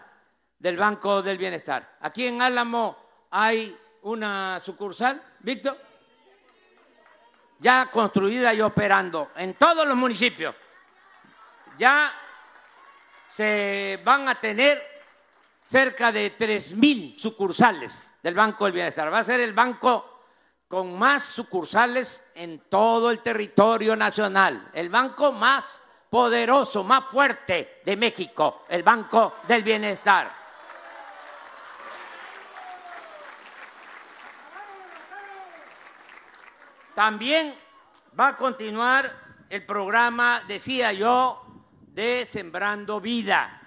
del 0.58 0.78
Banco 0.78 1.22
del 1.22 1.38
Bienestar. 1.38 1.98
Aquí 2.00 2.26
en 2.26 2.42
Álamo 2.42 2.96
hay 3.32 3.78
una 4.04 4.62
sucursal, 4.64 5.22
Víctor, 5.40 5.78
ya 7.60 7.92
construida 7.92 8.54
y 8.54 8.62
operando 8.62 9.32
en 9.36 9.56
todos 9.56 9.86
los 9.86 9.98
municipios. 9.98 10.56
Ya 11.78 12.14
se 13.28 14.00
van 14.06 14.30
a 14.30 14.40
tener 14.40 14.82
cerca 15.60 16.14
de 16.14 16.38
3.000 16.38 17.20
sucursales 17.20 18.14
del 18.24 18.36
Banco 18.36 18.64
del 18.64 18.74
Bienestar. 18.74 19.14
Va 19.14 19.20
a 19.20 19.24
ser 19.24 19.42
el 19.42 19.52
banco 19.52 20.11
con 20.72 20.98
más 20.98 21.24
sucursales 21.24 22.32
en 22.34 22.60
todo 22.70 23.12
el 23.12 23.20
territorio 23.20 23.94
nacional, 23.94 24.70
el 24.72 24.88
banco 24.88 25.34
más 25.34 25.82
poderoso, 26.10 26.82
más 26.82 27.04
fuerte 27.04 27.82
de 27.84 27.98
México, 27.98 28.64
el 28.70 28.82
Banco 28.82 29.36
del 29.50 29.64
Bienestar. 29.64 30.32
También 36.96 37.54
va 38.18 38.30
a 38.30 38.38
continuar 38.38 39.14
el 39.50 39.66
programa, 39.66 40.42
decía 40.48 40.94
yo, 40.94 41.66
de 41.82 42.26
Sembrando 42.26 43.02
Vida. 43.02 43.62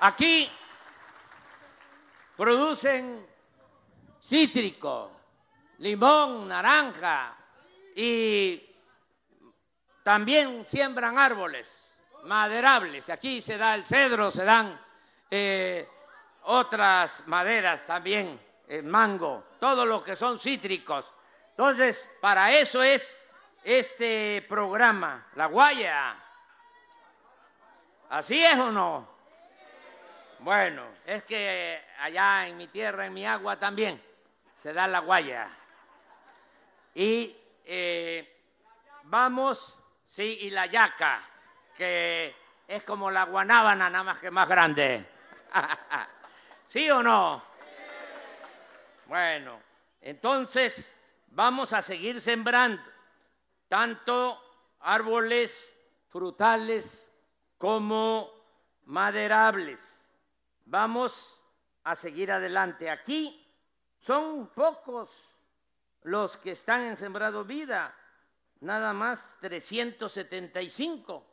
Aquí 0.00 0.50
producen 2.36 3.26
cítrico, 4.20 5.10
limón, 5.78 6.48
naranja 6.48 7.36
y 7.94 8.62
también 10.02 10.66
siembran 10.66 11.18
árboles 11.18 11.96
maderables. 12.24 13.10
Aquí 13.10 13.40
se 13.40 13.58
da 13.58 13.74
el 13.74 13.84
cedro, 13.84 14.30
se 14.30 14.44
dan 14.44 14.80
eh, 15.30 15.88
otras 16.42 17.26
maderas 17.26 17.86
también, 17.86 18.40
el 18.68 18.84
mango, 18.84 19.44
todo 19.60 19.84
lo 19.84 20.02
que 20.02 20.16
son 20.16 20.38
cítricos. 20.38 21.06
Entonces, 21.50 22.08
para 22.20 22.52
eso 22.52 22.82
es 22.82 23.20
este 23.62 24.44
programa, 24.48 25.28
la 25.36 25.46
guaya. 25.46 26.16
¿Así 28.10 28.42
es 28.44 28.58
o 28.58 28.70
no? 28.70 29.13
Bueno, 30.44 30.84
es 31.06 31.24
que 31.24 31.82
allá 32.00 32.46
en 32.46 32.58
mi 32.58 32.68
tierra, 32.68 33.06
en 33.06 33.14
mi 33.14 33.24
agua 33.24 33.58
también, 33.58 33.98
se 34.54 34.74
da 34.74 34.86
la 34.86 34.98
guaya. 34.98 35.48
Y 36.94 37.34
eh, 37.64 38.42
vamos, 39.04 39.82
sí, 40.10 40.40
y 40.42 40.50
la 40.50 40.66
yaca, 40.66 41.26
que 41.74 42.36
es 42.68 42.82
como 42.82 43.10
la 43.10 43.24
guanábana, 43.24 43.88
nada 43.88 44.04
más 44.04 44.18
que 44.18 44.30
más 44.30 44.46
grande. 44.46 45.06
¿Sí 46.68 46.90
o 46.90 47.02
no? 47.02 47.42
Bueno, 49.06 49.58
entonces 50.02 50.94
vamos 51.28 51.72
a 51.72 51.80
seguir 51.80 52.20
sembrando 52.20 52.82
tanto 53.66 54.76
árboles 54.80 55.80
frutales 56.10 57.10
como 57.56 58.30
maderables 58.84 59.93
vamos 60.64 61.40
a 61.84 61.94
seguir 61.94 62.32
adelante. 62.32 62.90
Aquí 62.90 63.46
son 64.00 64.48
pocos 64.48 65.10
los 66.02 66.36
que 66.36 66.52
están 66.52 66.82
en 66.82 66.96
Sembrado 66.96 67.44
Vida, 67.44 67.94
nada 68.60 68.92
más 68.92 69.36
375. 69.40 71.26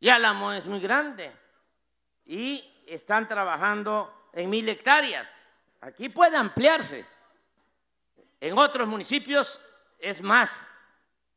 Y 0.00 0.08
Álamo 0.08 0.52
es 0.52 0.64
muy 0.66 0.80
grande 0.80 1.32
y 2.24 2.82
están 2.86 3.26
trabajando 3.26 4.28
en 4.32 4.50
mil 4.50 4.68
hectáreas. 4.68 5.28
Aquí 5.80 6.08
puede 6.08 6.36
ampliarse. 6.36 7.04
En 8.40 8.56
otros 8.56 8.86
municipios 8.86 9.60
es 9.98 10.20
más 10.22 10.50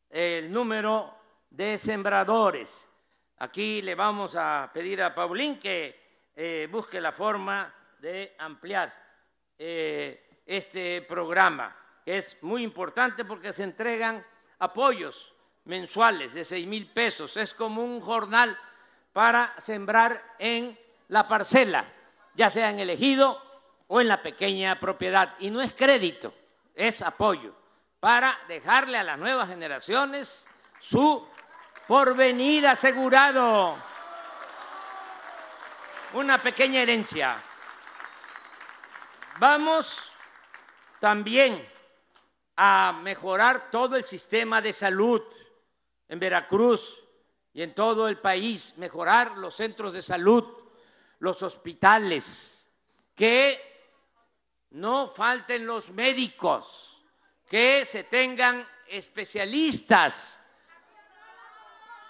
el 0.10 0.51
número 0.51 1.15
de 1.49 1.77
sembradores. 1.77 2.88
Aquí 3.38 3.82
le 3.82 3.95
vamos 3.95 4.36
a 4.36 4.69
pedir 4.71 5.01
a 5.01 5.15
Paulín 5.15 5.60
que 5.60 6.01
eh, 6.36 6.67
busque 6.72 7.02
la 7.02 7.12
forma 7.12 7.74
de 8.00 8.36
ampliar 8.39 8.94
eh, 9.58 10.41
este 10.46 11.02
programa, 11.04 11.76
que 12.04 12.17
es 12.17 12.38
muy 12.41 12.63
importante 12.63 13.26
porque 13.26 13.54
se 13.54 13.63
entregan 13.63 14.26
apoyos 14.60 15.34
mensuales 15.65 16.34
de 16.34 16.44
seis 16.44 16.65
mil 16.67 16.88
pesos. 16.91 17.38
Es 17.38 17.54
como 17.54 17.84
un 17.84 18.02
jornal 18.02 18.58
para 19.13 19.54
sembrar 19.58 20.36
en 20.39 20.78
la 21.10 21.28
parcela, 21.28 21.86
ya 22.34 22.50
sea 22.50 22.70
en 22.70 22.80
el 22.80 22.89
ejido 22.89 23.41
o 23.88 24.02
en 24.02 24.08
la 24.08 24.22
pequeña 24.22 24.80
propiedad. 24.80 25.36
Y 25.39 25.52
no 25.52 25.62
es 25.62 25.74
crédito, 25.74 26.34
es 26.76 27.02
apoyo 27.02 27.54
para 28.00 28.38
dejarle 28.48 28.98
a 28.98 29.04
las 29.04 29.20
nuevas 29.20 29.48
generaciones 29.48 30.50
su 30.80 31.28
porvenir 31.88 32.67
asegurado 32.67 33.78
una 36.13 36.41
pequeña 36.41 36.82
herencia. 36.82 37.41
Vamos 39.39 39.97
también 41.00 41.67
a 42.56 43.00
mejorar 43.02 43.71
todo 43.71 43.95
el 43.95 44.06
sistema 44.06 44.62
de 44.62 44.74
salud 44.74 45.21
en 46.08 46.19
Veracruz 46.19 47.02
y 47.54 47.62
en 47.62 47.74
todo 47.74 48.08
el 48.08 48.17
país, 48.19 48.78
mejorar 48.78 49.38
los 49.38 49.56
centros 49.56 49.93
de 49.93 50.02
salud, 50.02 50.45
los 51.19 51.41
hospitales, 51.43 52.69
que 53.15 53.60
no 54.71 55.08
falten 55.08 55.65
los 55.65 55.89
médicos, 55.91 57.02
que 57.50 57.86
se 57.86 58.04
tengan 58.04 58.67
especialistas. 58.88 60.45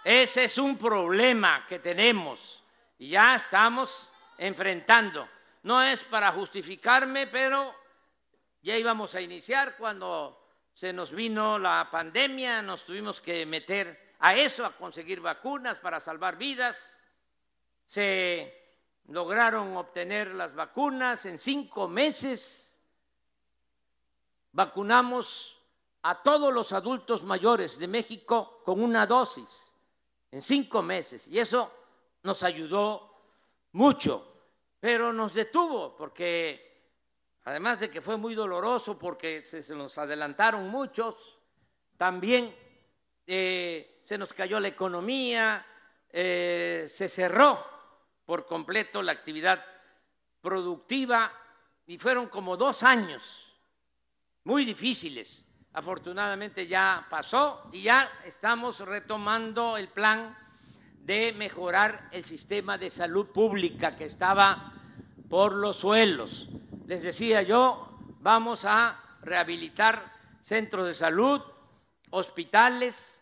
Ese 0.03 0.45
es 0.45 0.57
un 0.57 0.77
problema 0.77 1.65
que 1.67 1.79
tenemos 1.79 2.60
y 3.01 3.09
ya 3.09 3.33
estamos 3.33 4.11
enfrentando. 4.37 5.27
No 5.63 5.81
es 5.81 6.03
para 6.03 6.31
justificarme, 6.33 7.25
pero 7.25 7.73
ya 8.61 8.77
íbamos 8.77 9.15
a 9.15 9.21
iniciar 9.21 9.75
cuando 9.75 10.39
se 10.75 10.93
nos 10.93 11.09
vino 11.09 11.57
la 11.57 11.89
pandemia, 11.89 12.61
nos 12.61 12.83
tuvimos 12.83 13.19
que 13.19 13.43
meter 13.47 14.13
a 14.19 14.35
eso, 14.35 14.67
a 14.67 14.77
conseguir 14.77 15.19
vacunas 15.19 15.79
para 15.79 15.99
salvar 15.99 16.37
vidas. 16.37 17.03
Se 17.85 18.77
lograron 19.07 19.75
obtener 19.77 20.35
las 20.35 20.53
vacunas 20.53 21.25
en 21.25 21.39
cinco 21.39 21.87
meses. 21.87 22.85
Vacunamos 24.51 25.57
a 26.03 26.21
todos 26.21 26.53
los 26.53 26.71
adultos 26.71 27.23
mayores 27.23 27.79
de 27.79 27.87
México 27.87 28.61
con 28.63 28.79
una 28.79 29.07
dosis 29.07 29.73
en 30.29 30.39
cinco 30.39 30.83
meses. 30.83 31.27
Y 31.27 31.39
eso 31.39 31.80
nos 32.23 32.43
ayudó 32.43 33.11
mucho, 33.73 34.45
pero 34.79 35.13
nos 35.13 35.33
detuvo 35.33 35.95
porque, 35.95 36.93
además 37.43 37.79
de 37.79 37.89
que 37.89 38.01
fue 38.01 38.17
muy 38.17 38.35
doloroso 38.35 38.97
porque 38.97 39.45
se, 39.45 39.75
nos 39.75 39.97
adelantaron 39.97 40.67
muchos, 40.69 41.39
también 41.97 42.55
eh, 43.25 44.01
se 44.03 44.17
nos 44.17 44.33
cayó 44.33 44.59
la 44.59 44.67
economía, 44.67 45.65
eh, 46.09 46.89
se 46.91 47.07
cerró 47.07 47.63
por 48.25 48.45
completo 48.45 49.01
la 49.01 49.11
actividad 49.11 49.63
productiva 50.41 51.31
y 51.85 51.97
fueron 51.97 52.27
como 52.27 52.57
dos 52.57 52.83
años 52.83 53.55
muy 54.43 54.65
difíciles. 54.65 55.45
Afortunadamente 55.73 56.67
ya 56.67 57.07
pasó 57.09 57.69
y 57.71 57.83
ya 57.83 58.11
estamos 58.25 58.79
retomando 58.79 59.77
el 59.77 59.87
plan 59.87 60.37
de 61.03 61.33
mejorar 61.33 62.09
el 62.11 62.25
sistema 62.25 62.77
de 62.77 62.89
salud 62.89 63.27
pública 63.27 63.95
que 63.95 64.05
estaba 64.05 64.73
por 65.29 65.55
los 65.55 65.77
suelos. 65.77 66.49
Les 66.85 67.03
decía 67.03 67.41
yo, 67.41 67.97
vamos 68.19 68.65
a 68.65 68.99
rehabilitar 69.21 70.13
centros 70.41 70.87
de 70.87 70.93
salud, 70.93 71.41
hospitales, 72.11 73.21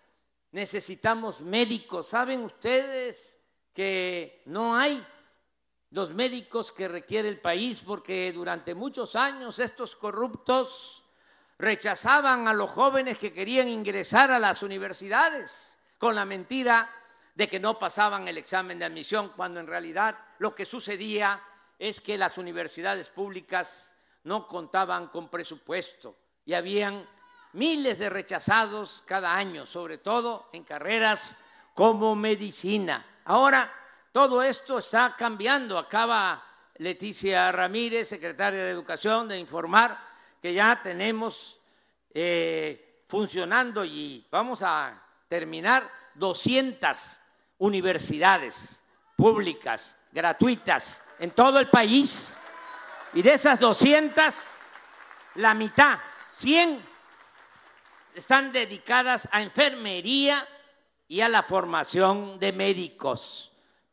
necesitamos 0.52 1.42
médicos. 1.42 2.08
¿Saben 2.08 2.44
ustedes 2.44 3.38
que 3.74 4.42
no 4.46 4.76
hay 4.76 5.06
los 5.92 6.12
médicos 6.12 6.72
que 6.72 6.88
requiere 6.88 7.30
el 7.30 7.39
país 7.39 7.82
porque 7.82 8.32
durante 8.34 8.76
muchos 8.76 9.15
años 9.15 9.58
estos 9.60 9.96
corruptos 9.96 11.04
rechazaban 11.58 12.48
a 12.48 12.54
los 12.54 12.70
jóvenes 12.70 13.18
que 13.18 13.34
querían 13.34 13.68
ingresar 13.68 14.32
a 14.32 14.39
las 14.39 14.63
universidades 14.63 15.80
con 15.98 16.15
la 16.15 16.26
mentira 16.26 16.89
de 17.39 17.47
que 17.47 17.58
no 17.58 17.80
pasaban 17.80 18.28
el 18.28 18.38
examen 18.38 18.78
de 18.78 18.84
admisión, 18.84 19.32
cuando 19.34 19.62
en 19.62 19.67
realidad 19.67 20.19
lo 20.39 20.54
que 20.54 20.65
sucedía 20.65 21.41
es 21.78 22.02
que 22.02 22.17
las 22.17 22.38
universidades 22.38 23.10
públicas 23.10 23.93
no 24.25 24.45
contaban 24.45 25.08
con 25.08 25.30
presupuesto 25.30 26.17
y 26.43 26.54
habían 26.54 27.08
miles 27.54 27.97
de 27.97 28.10
rechazados 28.10 29.06
cada 29.08 29.38
año, 29.38 29.65
sobre 29.65 29.99
todo 29.99 30.49
en 30.52 30.65
carreras 30.65 31.39
como 31.73 32.13
medicina. 32.13 33.21
Ahora 33.23 33.73
todo 34.12 34.43
esto 34.43 34.80
está 34.80 35.15
cambiando. 35.17 35.78
Acaba 35.78 36.43
Leticia 36.75 37.54
Ramírez, 37.54 38.10
secretaria 38.10 38.65
de 38.65 38.71
Educación, 38.71 39.30
de 39.30 39.39
informar 39.39 39.97
que 40.41 40.54
ya 40.54 40.82
tenemos 40.84 41.58
eh, 42.13 43.06
funcionando 43.08 43.86
y 43.86 44.28
vamos 44.30 44.62
a 44.62 45.02
terminar 45.30 45.89
200 46.15 47.19
universidades 47.60 48.84
públicas, 49.15 50.00
gratuitas, 50.12 51.04
en 51.19 51.32
todo 51.32 51.60
el 51.60 51.69
país. 51.69 52.39
Y 53.13 53.22
de 53.22 53.34
esas 53.34 53.60
200, 53.60 54.56
la 55.36 55.54
mitad, 55.54 56.00
100, 56.34 56.82
están 58.15 58.52
dedicadas 58.52 59.30
a 59.32 59.41
enfermería 59.41 60.48
y 61.08 61.22
a 61.22 61.30
la 61.30 61.43
formación 61.43 62.39
de 62.39 62.52
médicos 62.52 63.52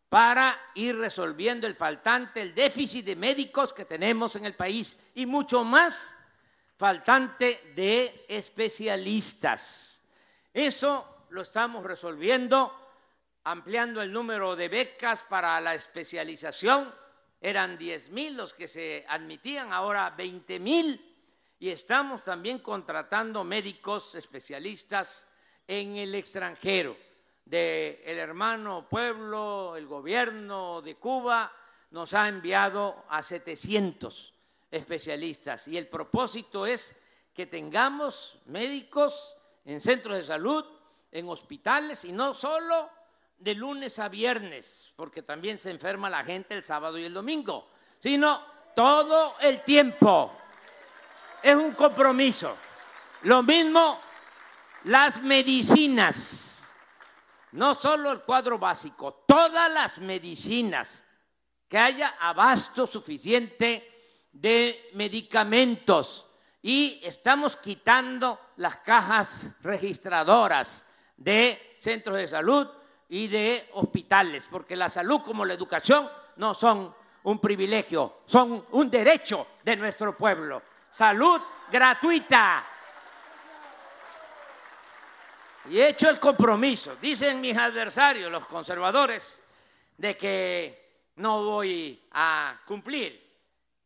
para 0.09 0.59
ir 0.74 0.96
resolviendo 0.96 1.66
el 1.66 1.74
faltante, 1.74 2.40
el 2.40 2.55
déficit 2.55 3.05
de 3.05 3.16
médicos 3.16 3.72
que 3.72 3.85
tenemos 3.85 4.37
en 4.37 4.44
el 4.44 4.55
país 4.55 5.00
y 5.14 5.26
mucho 5.26 5.64
más 5.64 6.16
faltante 6.76 7.72
de 7.74 8.24
especialistas. 8.29 10.02
Eso 10.52 11.26
lo 11.31 11.42
estamos 11.42 11.85
resolviendo 11.85 12.86
ampliando 13.46 14.02
el 14.02 14.12
número 14.12 14.56
de 14.56 14.68
becas 14.68 15.22
para 15.22 15.61
la 15.61 15.74
especialización. 15.74 16.92
Eran 17.40 17.78
10 17.78 18.11
mil 18.11 18.37
los 18.37 18.54
que 18.54 18.66
se 18.66 19.04
admitían, 19.09 19.72
ahora 19.72 20.11
20 20.11 20.59
mil. 20.59 21.14
Y 21.61 21.70
estamos 21.70 22.24
también 22.24 22.59
contratando 22.59 23.44
médicos 23.44 24.16
especialistas 24.16 25.30
en 25.68 25.96
el 25.96 26.14
extranjero 26.16 26.96
del 27.44 28.18
hermano 28.18 28.88
pueblo, 28.88 29.76
el 29.76 29.87
gobierno 29.87 30.82
de 30.82 30.96
Cuba 30.96 31.52
nos 31.92 32.14
ha 32.14 32.26
enviado 32.26 33.04
a 33.09 33.22
700 33.22 34.35
especialistas 34.72 35.68
y 35.68 35.76
el 35.76 35.87
propósito 35.87 36.66
es 36.66 36.96
que 37.32 37.46
tengamos 37.46 38.40
médicos 38.46 39.37
en 39.64 39.80
centros 39.80 40.16
de 40.16 40.24
salud, 40.24 40.64
en 41.12 41.28
hospitales 41.28 42.04
y 42.04 42.12
no 42.12 42.35
solo 42.35 42.90
de 43.38 43.55
lunes 43.55 43.99
a 43.99 44.09
viernes, 44.09 44.92
porque 44.96 45.22
también 45.22 45.59
se 45.59 45.70
enferma 45.70 46.11
la 46.11 46.25
gente 46.25 46.55
el 46.55 46.64
sábado 46.64 46.99
y 46.99 47.05
el 47.05 47.14
domingo, 47.14 47.70
sino 47.99 48.42
todo 48.75 49.35
el 49.40 49.62
tiempo. 49.62 50.33
Es 51.42 51.55
un 51.55 51.72
compromiso. 51.72 52.57
Lo 53.22 53.42
mismo 53.42 53.99
las 54.85 55.20
medicinas 55.22 56.46
no 57.57 57.75
solo 57.75 58.12
el 58.12 58.20
cuadro 58.20 58.59
básico, 58.59 59.25
todas 59.27 59.72
las 59.72 59.99
medicinas, 59.99 61.03
que 61.68 61.79
haya 61.79 62.14
abasto 62.20 62.87
suficiente 62.87 64.29
de 64.31 64.90
medicamentos 64.92 66.27
y 66.62 67.01
estamos 67.03 67.57
quitando 67.57 68.38
las 68.57 68.77
cajas 68.79 69.57
registradoras 69.62 70.85
de 71.16 71.77
centros 71.79 72.18
de 72.18 72.29
salud 72.29 72.68
y 73.09 73.29
de 73.29 73.69
hospitales, 73.75 74.49
porque 74.51 74.77
la 74.77 74.88
salud 74.88 75.21
como 75.23 75.45
la 75.45 75.55
educación 75.55 76.11
no 76.37 76.55
son 76.55 76.95
un 77.25 77.40
privilegio, 77.40 78.21
son 78.27 78.66
un 78.73 78.90
derecho 78.90 79.47
de 79.62 79.77
nuestro 79.77 80.16
pueblo. 80.16 80.62
Salud 80.90 81.40
gratuita. 81.71 82.64
Y 85.69 85.79
he 85.79 85.88
hecho 85.88 86.09
el 86.09 86.21
compromiso, 86.21 86.97
dicen 87.01 87.40
mis 87.40 87.57
adversarios, 87.57 88.31
los 88.31 88.47
conservadores, 88.47 89.42
de 89.97 90.16
que 90.16 91.11
no 91.16 91.45
voy 91.45 92.01
a 92.12 92.61
cumplir, 92.64 93.21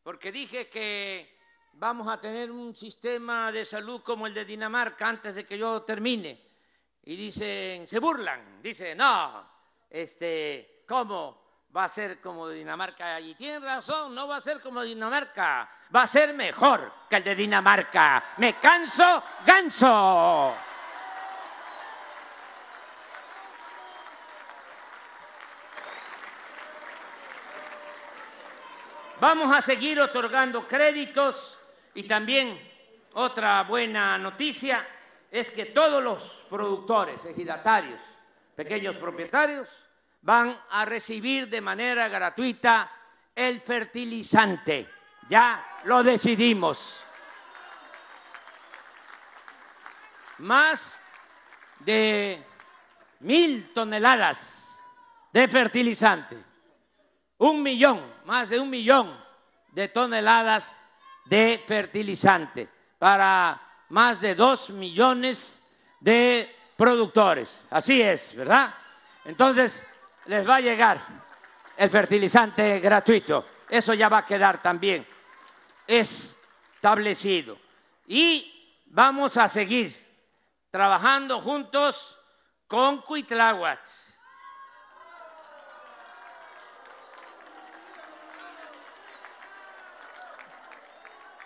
porque 0.02 0.30
dije 0.30 0.68
que 0.68 1.38
vamos 1.74 2.09
a 2.09 2.20
tener 2.20 2.50
un 2.50 2.76
sistema 2.76 3.50
de 3.50 3.64
salud 3.64 4.02
como 4.02 4.26
el 4.26 4.35
de 4.35 4.44
Dinamarca 4.44 5.09
antes 5.09 5.35
de 5.35 5.46
que 5.46 5.56
yo 5.56 5.83
termine. 5.83 6.49
Y 7.04 7.16
dicen, 7.16 7.88
se 7.88 7.98
burlan, 7.98 8.60
dicen, 8.62 8.98
no, 8.98 9.48
este, 9.88 10.84
¿cómo 10.86 11.66
va 11.74 11.84
a 11.84 11.88
ser 11.88 12.20
como 12.20 12.48
Dinamarca? 12.48 13.18
Y 13.20 13.34
tienen 13.34 13.62
razón, 13.62 14.14
no 14.14 14.28
va 14.28 14.36
a 14.36 14.40
ser 14.40 14.60
como 14.60 14.82
Dinamarca, 14.82 15.70
va 15.94 16.02
a 16.02 16.06
ser 16.06 16.34
mejor 16.34 16.92
que 17.08 17.16
el 17.16 17.24
de 17.24 17.34
Dinamarca. 17.34 18.22
Me 18.36 18.54
canso, 18.54 19.22
ganso. 19.46 20.54
Vamos 29.20 29.54
a 29.54 29.60
seguir 29.60 30.00
otorgando 30.00 30.66
créditos 30.66 31.58
y 31.94 32.04
también 32.04 32.58
otra 33.12 33.62
buena 33.64 34.16
noticia 34.16 34.86
es 35.30 35.50
que 35.50 35.66
todos 35.66 36.02
los 36.02 36.44
productores, 36.48 37.24
ejidatarios, 37.24 38.00
pequeños 38.54 38.96
propietarios, 38.96 39.70
van 40.22 40.58
a 40.70 40.84
recibir 40.84 41.48
de 41.48 41.60
manera 41.60 42.08
gratuita 42.08 42.90
el 43.34 43.60
fertilizante. 43.60 44.88
Ya 45.28 45.78
lo 45.84 46.02
decidimos. 46.02 47.02
Más 50.38 51.02
de 51.80 52.44
mil 53.20 53.72
toneladas 53.72 54.78
de 55.32 55.46
fertilizante 55.48 56.50
un 57.40 57.62
millón, 57.62 58.02
más 58.26 58.50
de 58.50 58.60
un 58.60 58.68
millón 58.68 59.18
de 59.72 59.88
toneladas 59.88 60.76
de 61.24 61.62
fertilizante 61.66 62.68
para 62.98 63.58
más 63.90 64.20
de 64.20 64.35
dos 64.35 64.70
millones 64.70 65.62
de 66.00 66.55
productores. 66.76 67.66
Así 67.70 68.00
es, 68.00 68.35
¿verdad? 68.35 68.74
Entonces, 69.24 69.87
les 70.26 70.48
va 70.48 70.57
a 70.57 70.61
llegar 70.61 70.98
el 71.76 71.90
fertilizante 71.90 72.81
gratuito. 72.81 73.44
Eso 73.68 73.94
ya 73.94 74.09
va 74.09 74.18
a 74.18 74.26
quedar 74.26 74.62
también 74.62 75.07
establecido. 75.87 77.59
Y 78.07 78.81
vamos 78.87 79.37
a 79.37 79.48
seguir 79.48 79.94
trabajando 80.70 81.40
juntos 81.40 82.18
con 82.66 83.03
Cuitláhuac 83.03 83.81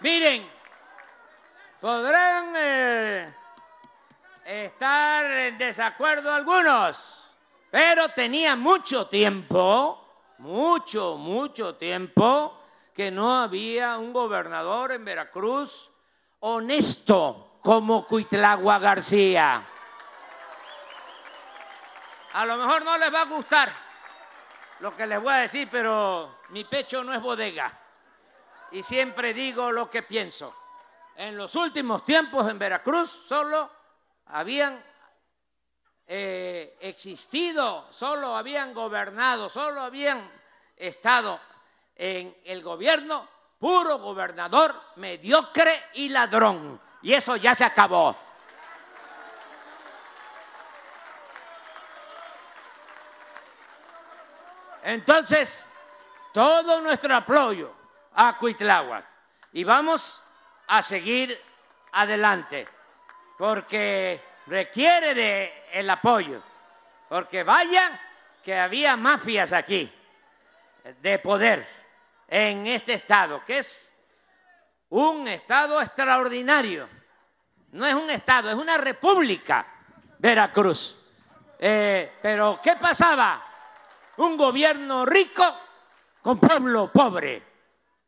Miren, 0.01 0.47
podrán 1.85 2.55
eh, 2.57 3.35
estar 4.47 5.31
en 5.31 5.59
desacuerdo 5.59 6.33
algunos, 6.33 7.15
pero 7.71 8.09
tenía 8.09 8.57
mucho 8.57 9.07
tiempo, 9.07 10.33
mucho, 10.39 11.19
mucho 11.19 11.75
tiempo, 11.75 12.59
que 12.95 13.11
no 13.11 13.39
había 13.39 13.99
un 13.99 14.15
gobernador 14.15 14.93
en 14.93 15.05
Veracruz 15.05 15.91
honesto 16.41 17.59
como 17.61 18.07
Cuitlagua 18.07 18.79
García. 18.79 19.63
A 22.33 22.47
lo 22.47 22.57
mejor 22.57 22.83
no 22.83 22.97
les 22.97 23.13
va 23.13 23.21
a 23.21 23.27
gustar 23.27 23.71
lo 24.81 24.97
que 24.97 25.07
les 25.07 25.21
voy 25.21 25.35
a 25.35 25.41
decir, 25.41 25.69
pero 25.71 26.39
mi 26.49 26.65
pecho 26.65 27.05
no 27.05 27.13
es 27.13 27.21
bodega 27.21 27.71
y 28.71 28.83
siempre 28.83 29.35
digo 29.35 29.71
lo 29.71 29.91
que 29.91 30.03
pienso. 30.03 30.64
En 31.17 31.37
los 31.37 31.55
últimos 31.55 32.05
tiempos 32.05 32.49
en 32.49 32.59
Veracruz 32.59 33.09
solo 33.09 33.71
habían 34.27 34.83
eh, 36.07 36.77
existido, 36.81 37.87
solo 37.91 38.37
habían 38.37 38.75
gobernado, 38.75 39.49
solo 39.49 39.81
habían 39.81 40.29
estado 40.77 41.41
en 41.95 42.37
el 42.45 42.63
gobierno 42.63 43.29
puro 43.59 43.99
gobernador 43.99 44.75
mediocre 44.97 45.85
y 45.95 46.09
ladrón. 46.09 46.81
Y 47.03 47.13
eso 47.13 47.37
ya 47.37 47.55
se 47.55 47.65
acabó. 47.65 48.17
Entonces, 54.83 55.67
todo 56.33 56.81
nuestro 56.81 57.15
apoyo 57.15 57.73
a 58.15 58.37
Cuitláhuac. 58.37 59.07
Y 59.53 59.65
vamos 59.65 60.21
a 60.67 60.83
seguir 60.83 61.39
adelante, 61.93 62.67
porque 63.39 64.23
requiere 64.47 65.15
de 65.15 65.65
el 65.73 65.89
apoyo, 65.89 66.43
porque 67.09 67.43
vaya 67.43 68.01
que 68.43 68.59
había 68.59 68.97
mafias 68.97 69.53
aquí 69.53 69.91
de 71.01 71.19
poder 71.19 71.67
en 72.29 72.67
este 72.67 72.95
estado, 72.95 73.43
que 73.45 73.59
es 73.59 73.93
un 74.91 75.27
estado 75.29 75.81
extraordinario. 75.81 76.89
No 77.73 77.87
es 77.87 77.95
un 77.95 78.11
estado, 78.11 78.51
es 78.51 78.55
una 78.55 78.77
república, 78.77 79.67
Veracruz. 80.19 80.97
Eh, 81.59 82.13
pero 82.23 82.61
¿qué 82.63 82.77
pasaba? 82.77 83.43
Un 84.19 84.37
gobierno 84.37 85.05
rico 85.05 85.45
con 86.23 86.39
pueblo 86.39 86.93
pobre 86.93 87.43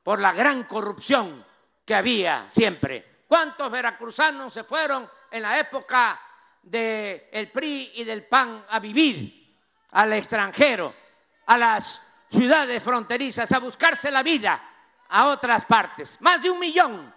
por 0.02 0.20
la 0.20 0.32
gran 0.32 0.64
corrupción 0.64 1.44
que 1.86 1.94
había 1.94 2.48
siempre. 2.50 3.22
¿Cuántos 3.26 3.70
veracruzanos 3.70 4.52
se 4.52 4.64
fueron 4.64 5.08
en 5.30 5.42
la 5.42 5.58
época 5.58 6.20
del 6.62 7.50
PRI 7.52 7.92
y 7.94 8.04
del 8.04 8.24
PAN 8.24 8.64
a 8.68 8.80
vivir 8.80 9.46
al 9.92 10.12
extranjero, 10.12 10.92
a 11.46 11.56
las 11.56 12.00
ciudades 12.28 12.82
fronterizas, 12.82 13.50
a 13.52 13.60
buscarse 13.60 14.10
la 14.10 14.22
vida 14.22 14.70
a 15.08 15.28
otras 15.28 15.64
partes. 15.64 16.20
Más 16.20 16.42
de 16.42 16.50
un 16.50 16.58
millón 16.58 17.14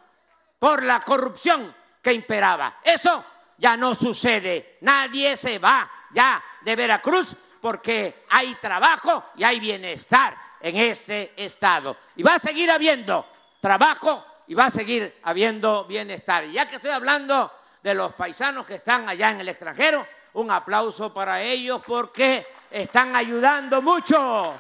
por 0.57 0.83
la 0.83 0.99
corrupción 0.99 1.75
que 2.01 2.13
imperaba. 2.13 2.79
Eso 2.83 3.25
ya 3.57 3.75
no 3.75 3.95
sucede. 3.95 4.77
Nadie 4.81 5.35
se 5.35 5.57
va 5.59 5.89
ya 6.11 6.41
de 6.61 6.75
Veracruz 6.75 7.35
porque 7.59 8.25
hay 8.29 8.55
trabajo 8.55 9.31
y 9.35 9.43
hay 9.43 9.59
bienestar 9.59 10.37
en 10.61 10.77
este 10.77 11.33
estado. 11.35 11.97
Y 12.15 12.23
va 12.23 12.35
a 12.35 12.39
seguir 12.39 12.69
habiendo 12.69 13.25
trabajo 13.59 14.25
y 14.49 14.55
va 14.55 14.65
a 14.65 14.69
seguir 14.71 15.19
habiendo 15.21 15.85
bienestar. 15.85 16.43
Y 16.43 16.53
ya 16.53 16.67
que 16.67 16.77
estoy 16.77 16.89
hablando 16.89 17.53
de 17.83 17.93
los 17.93 18.15
paisanos 18.15 18.65
que 18.65 18.75
están 18.75 19.07
allá 19.07 19.29
en 19.29 19.41
el 19.41 19.47
extranjero, 19.47 20.07
un 20.33 20.49
aplauso 20.49 21.13
para 21.13 21.39
ellos 21.39 21.83
porque 21.85 22.47
están 22.71 23.15
ayudando 23.15 23.79
mucho. 23.79 24.59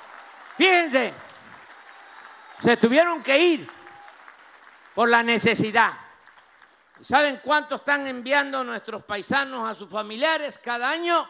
Fíjense, 0.55 1.11
se 2.61 2.77
tuvieron 2.77 3.23
que 3.23 3.39
ir 3.39 3.67
por 4.93 5.09
la 5.09 5.23
necesidad. 5.23 5.93
¿Saben 7.01 7.39
cuánto 7.43 7.73
están 7.73 8.05
enviando 8.05 8.63
nuestros 8.63 9.03
paisanos 9.03 9.67
a 9.67 9.73
sus 9.73 9.89
familiares 9.89 10.59
cada 10.59 10.87
año? 10.87 11.27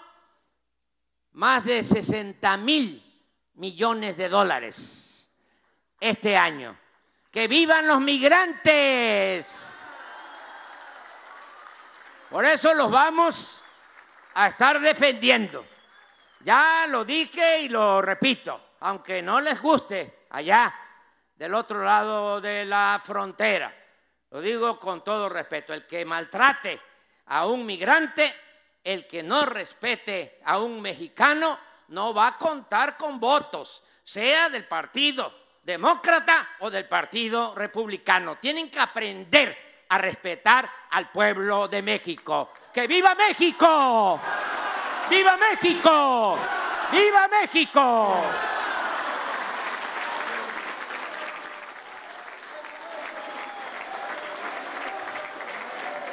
Más 1.32 1.64
de 1.64 1.82
60 1.82 2.58
mil 2.58 3.24
millones 3.54 4.18
de 4.18 4.28
dólares 4.28 5.34
este 6.02 6.36
año. 6.36 6.78
¡Que 7.32 7.48
vivan 7.48 7.88
los 7.88 8.02
migrantes! 8.02 9.72
Por 12.28 12.44
eso 12.44 12.74
los 12.74 12.90
vamos 12.90 13.62
a 14.34 14.48
estar 14.48 14.80
defendiendo. 14.80 15.64
Ya 16.40 16.86
lo 16.88 17.06
dije 17.06 17.62
y 17.62 17.70
lo 17.70 18.02
repito, 18.02 18.74
aunque 18.80 19.22
no 19.22 19.42
les 19.42 19.62
guste 19.62 20.26
allá 20.32 20.74
del 21.36 21.54
otro 21.54 21.84
lado 21.84 22.42
de 22.42 22.66
la 22.66 23.00
frontera. 23.04 23.76
Lo 24.32 24.42
digo 24.42 24.80
con 24.80 25.04
todo 25.04 25.30
respeto, 25.30 25.74
el 25.74 25.86
que 25.86 26.06
maltrate 26.06 26.82
a 27.28 27.46
un 27.46 27.64
migrante, 27.64 28.36
el 28.84 29.08
que 29.08 29.22
no 29.22 29.46
respete 29.46 30.40
a 30.46 30.58
un 30.58 30.82
mexicano, 30.82 31.60
no 31.90 32.12
va 32.12 32.28
a 32.28 32.38
contar 32.38 32.98
con 32.98 33.20
votos, 33.20 33.84
sea 34.04 34.50
del 34.50 34.66
Partido 34.68 35.39
Demócrata 35.64 36.56
o 36.60 36.70
del 36.70 36.86
Partido 36.88 37.54
Republicano. 37.56 38.38
Tienen 38.38 38.70
que 38.70 38.80
aprender 38.80 39.86
a 39.90 39.98
respetar 39.98 40.70
al 40.92 41.10
pueblo 41.12 41.68
de 41.68 41.82
México. 41.82 42.52
¡Que 42.74 42.88
viva 42.88 43.16
México! 43.16 44.20
¡Viva 45.10 45.38
México! 45.38 46.38
¡Viva 46.92 47.28
México! 47.28 48.49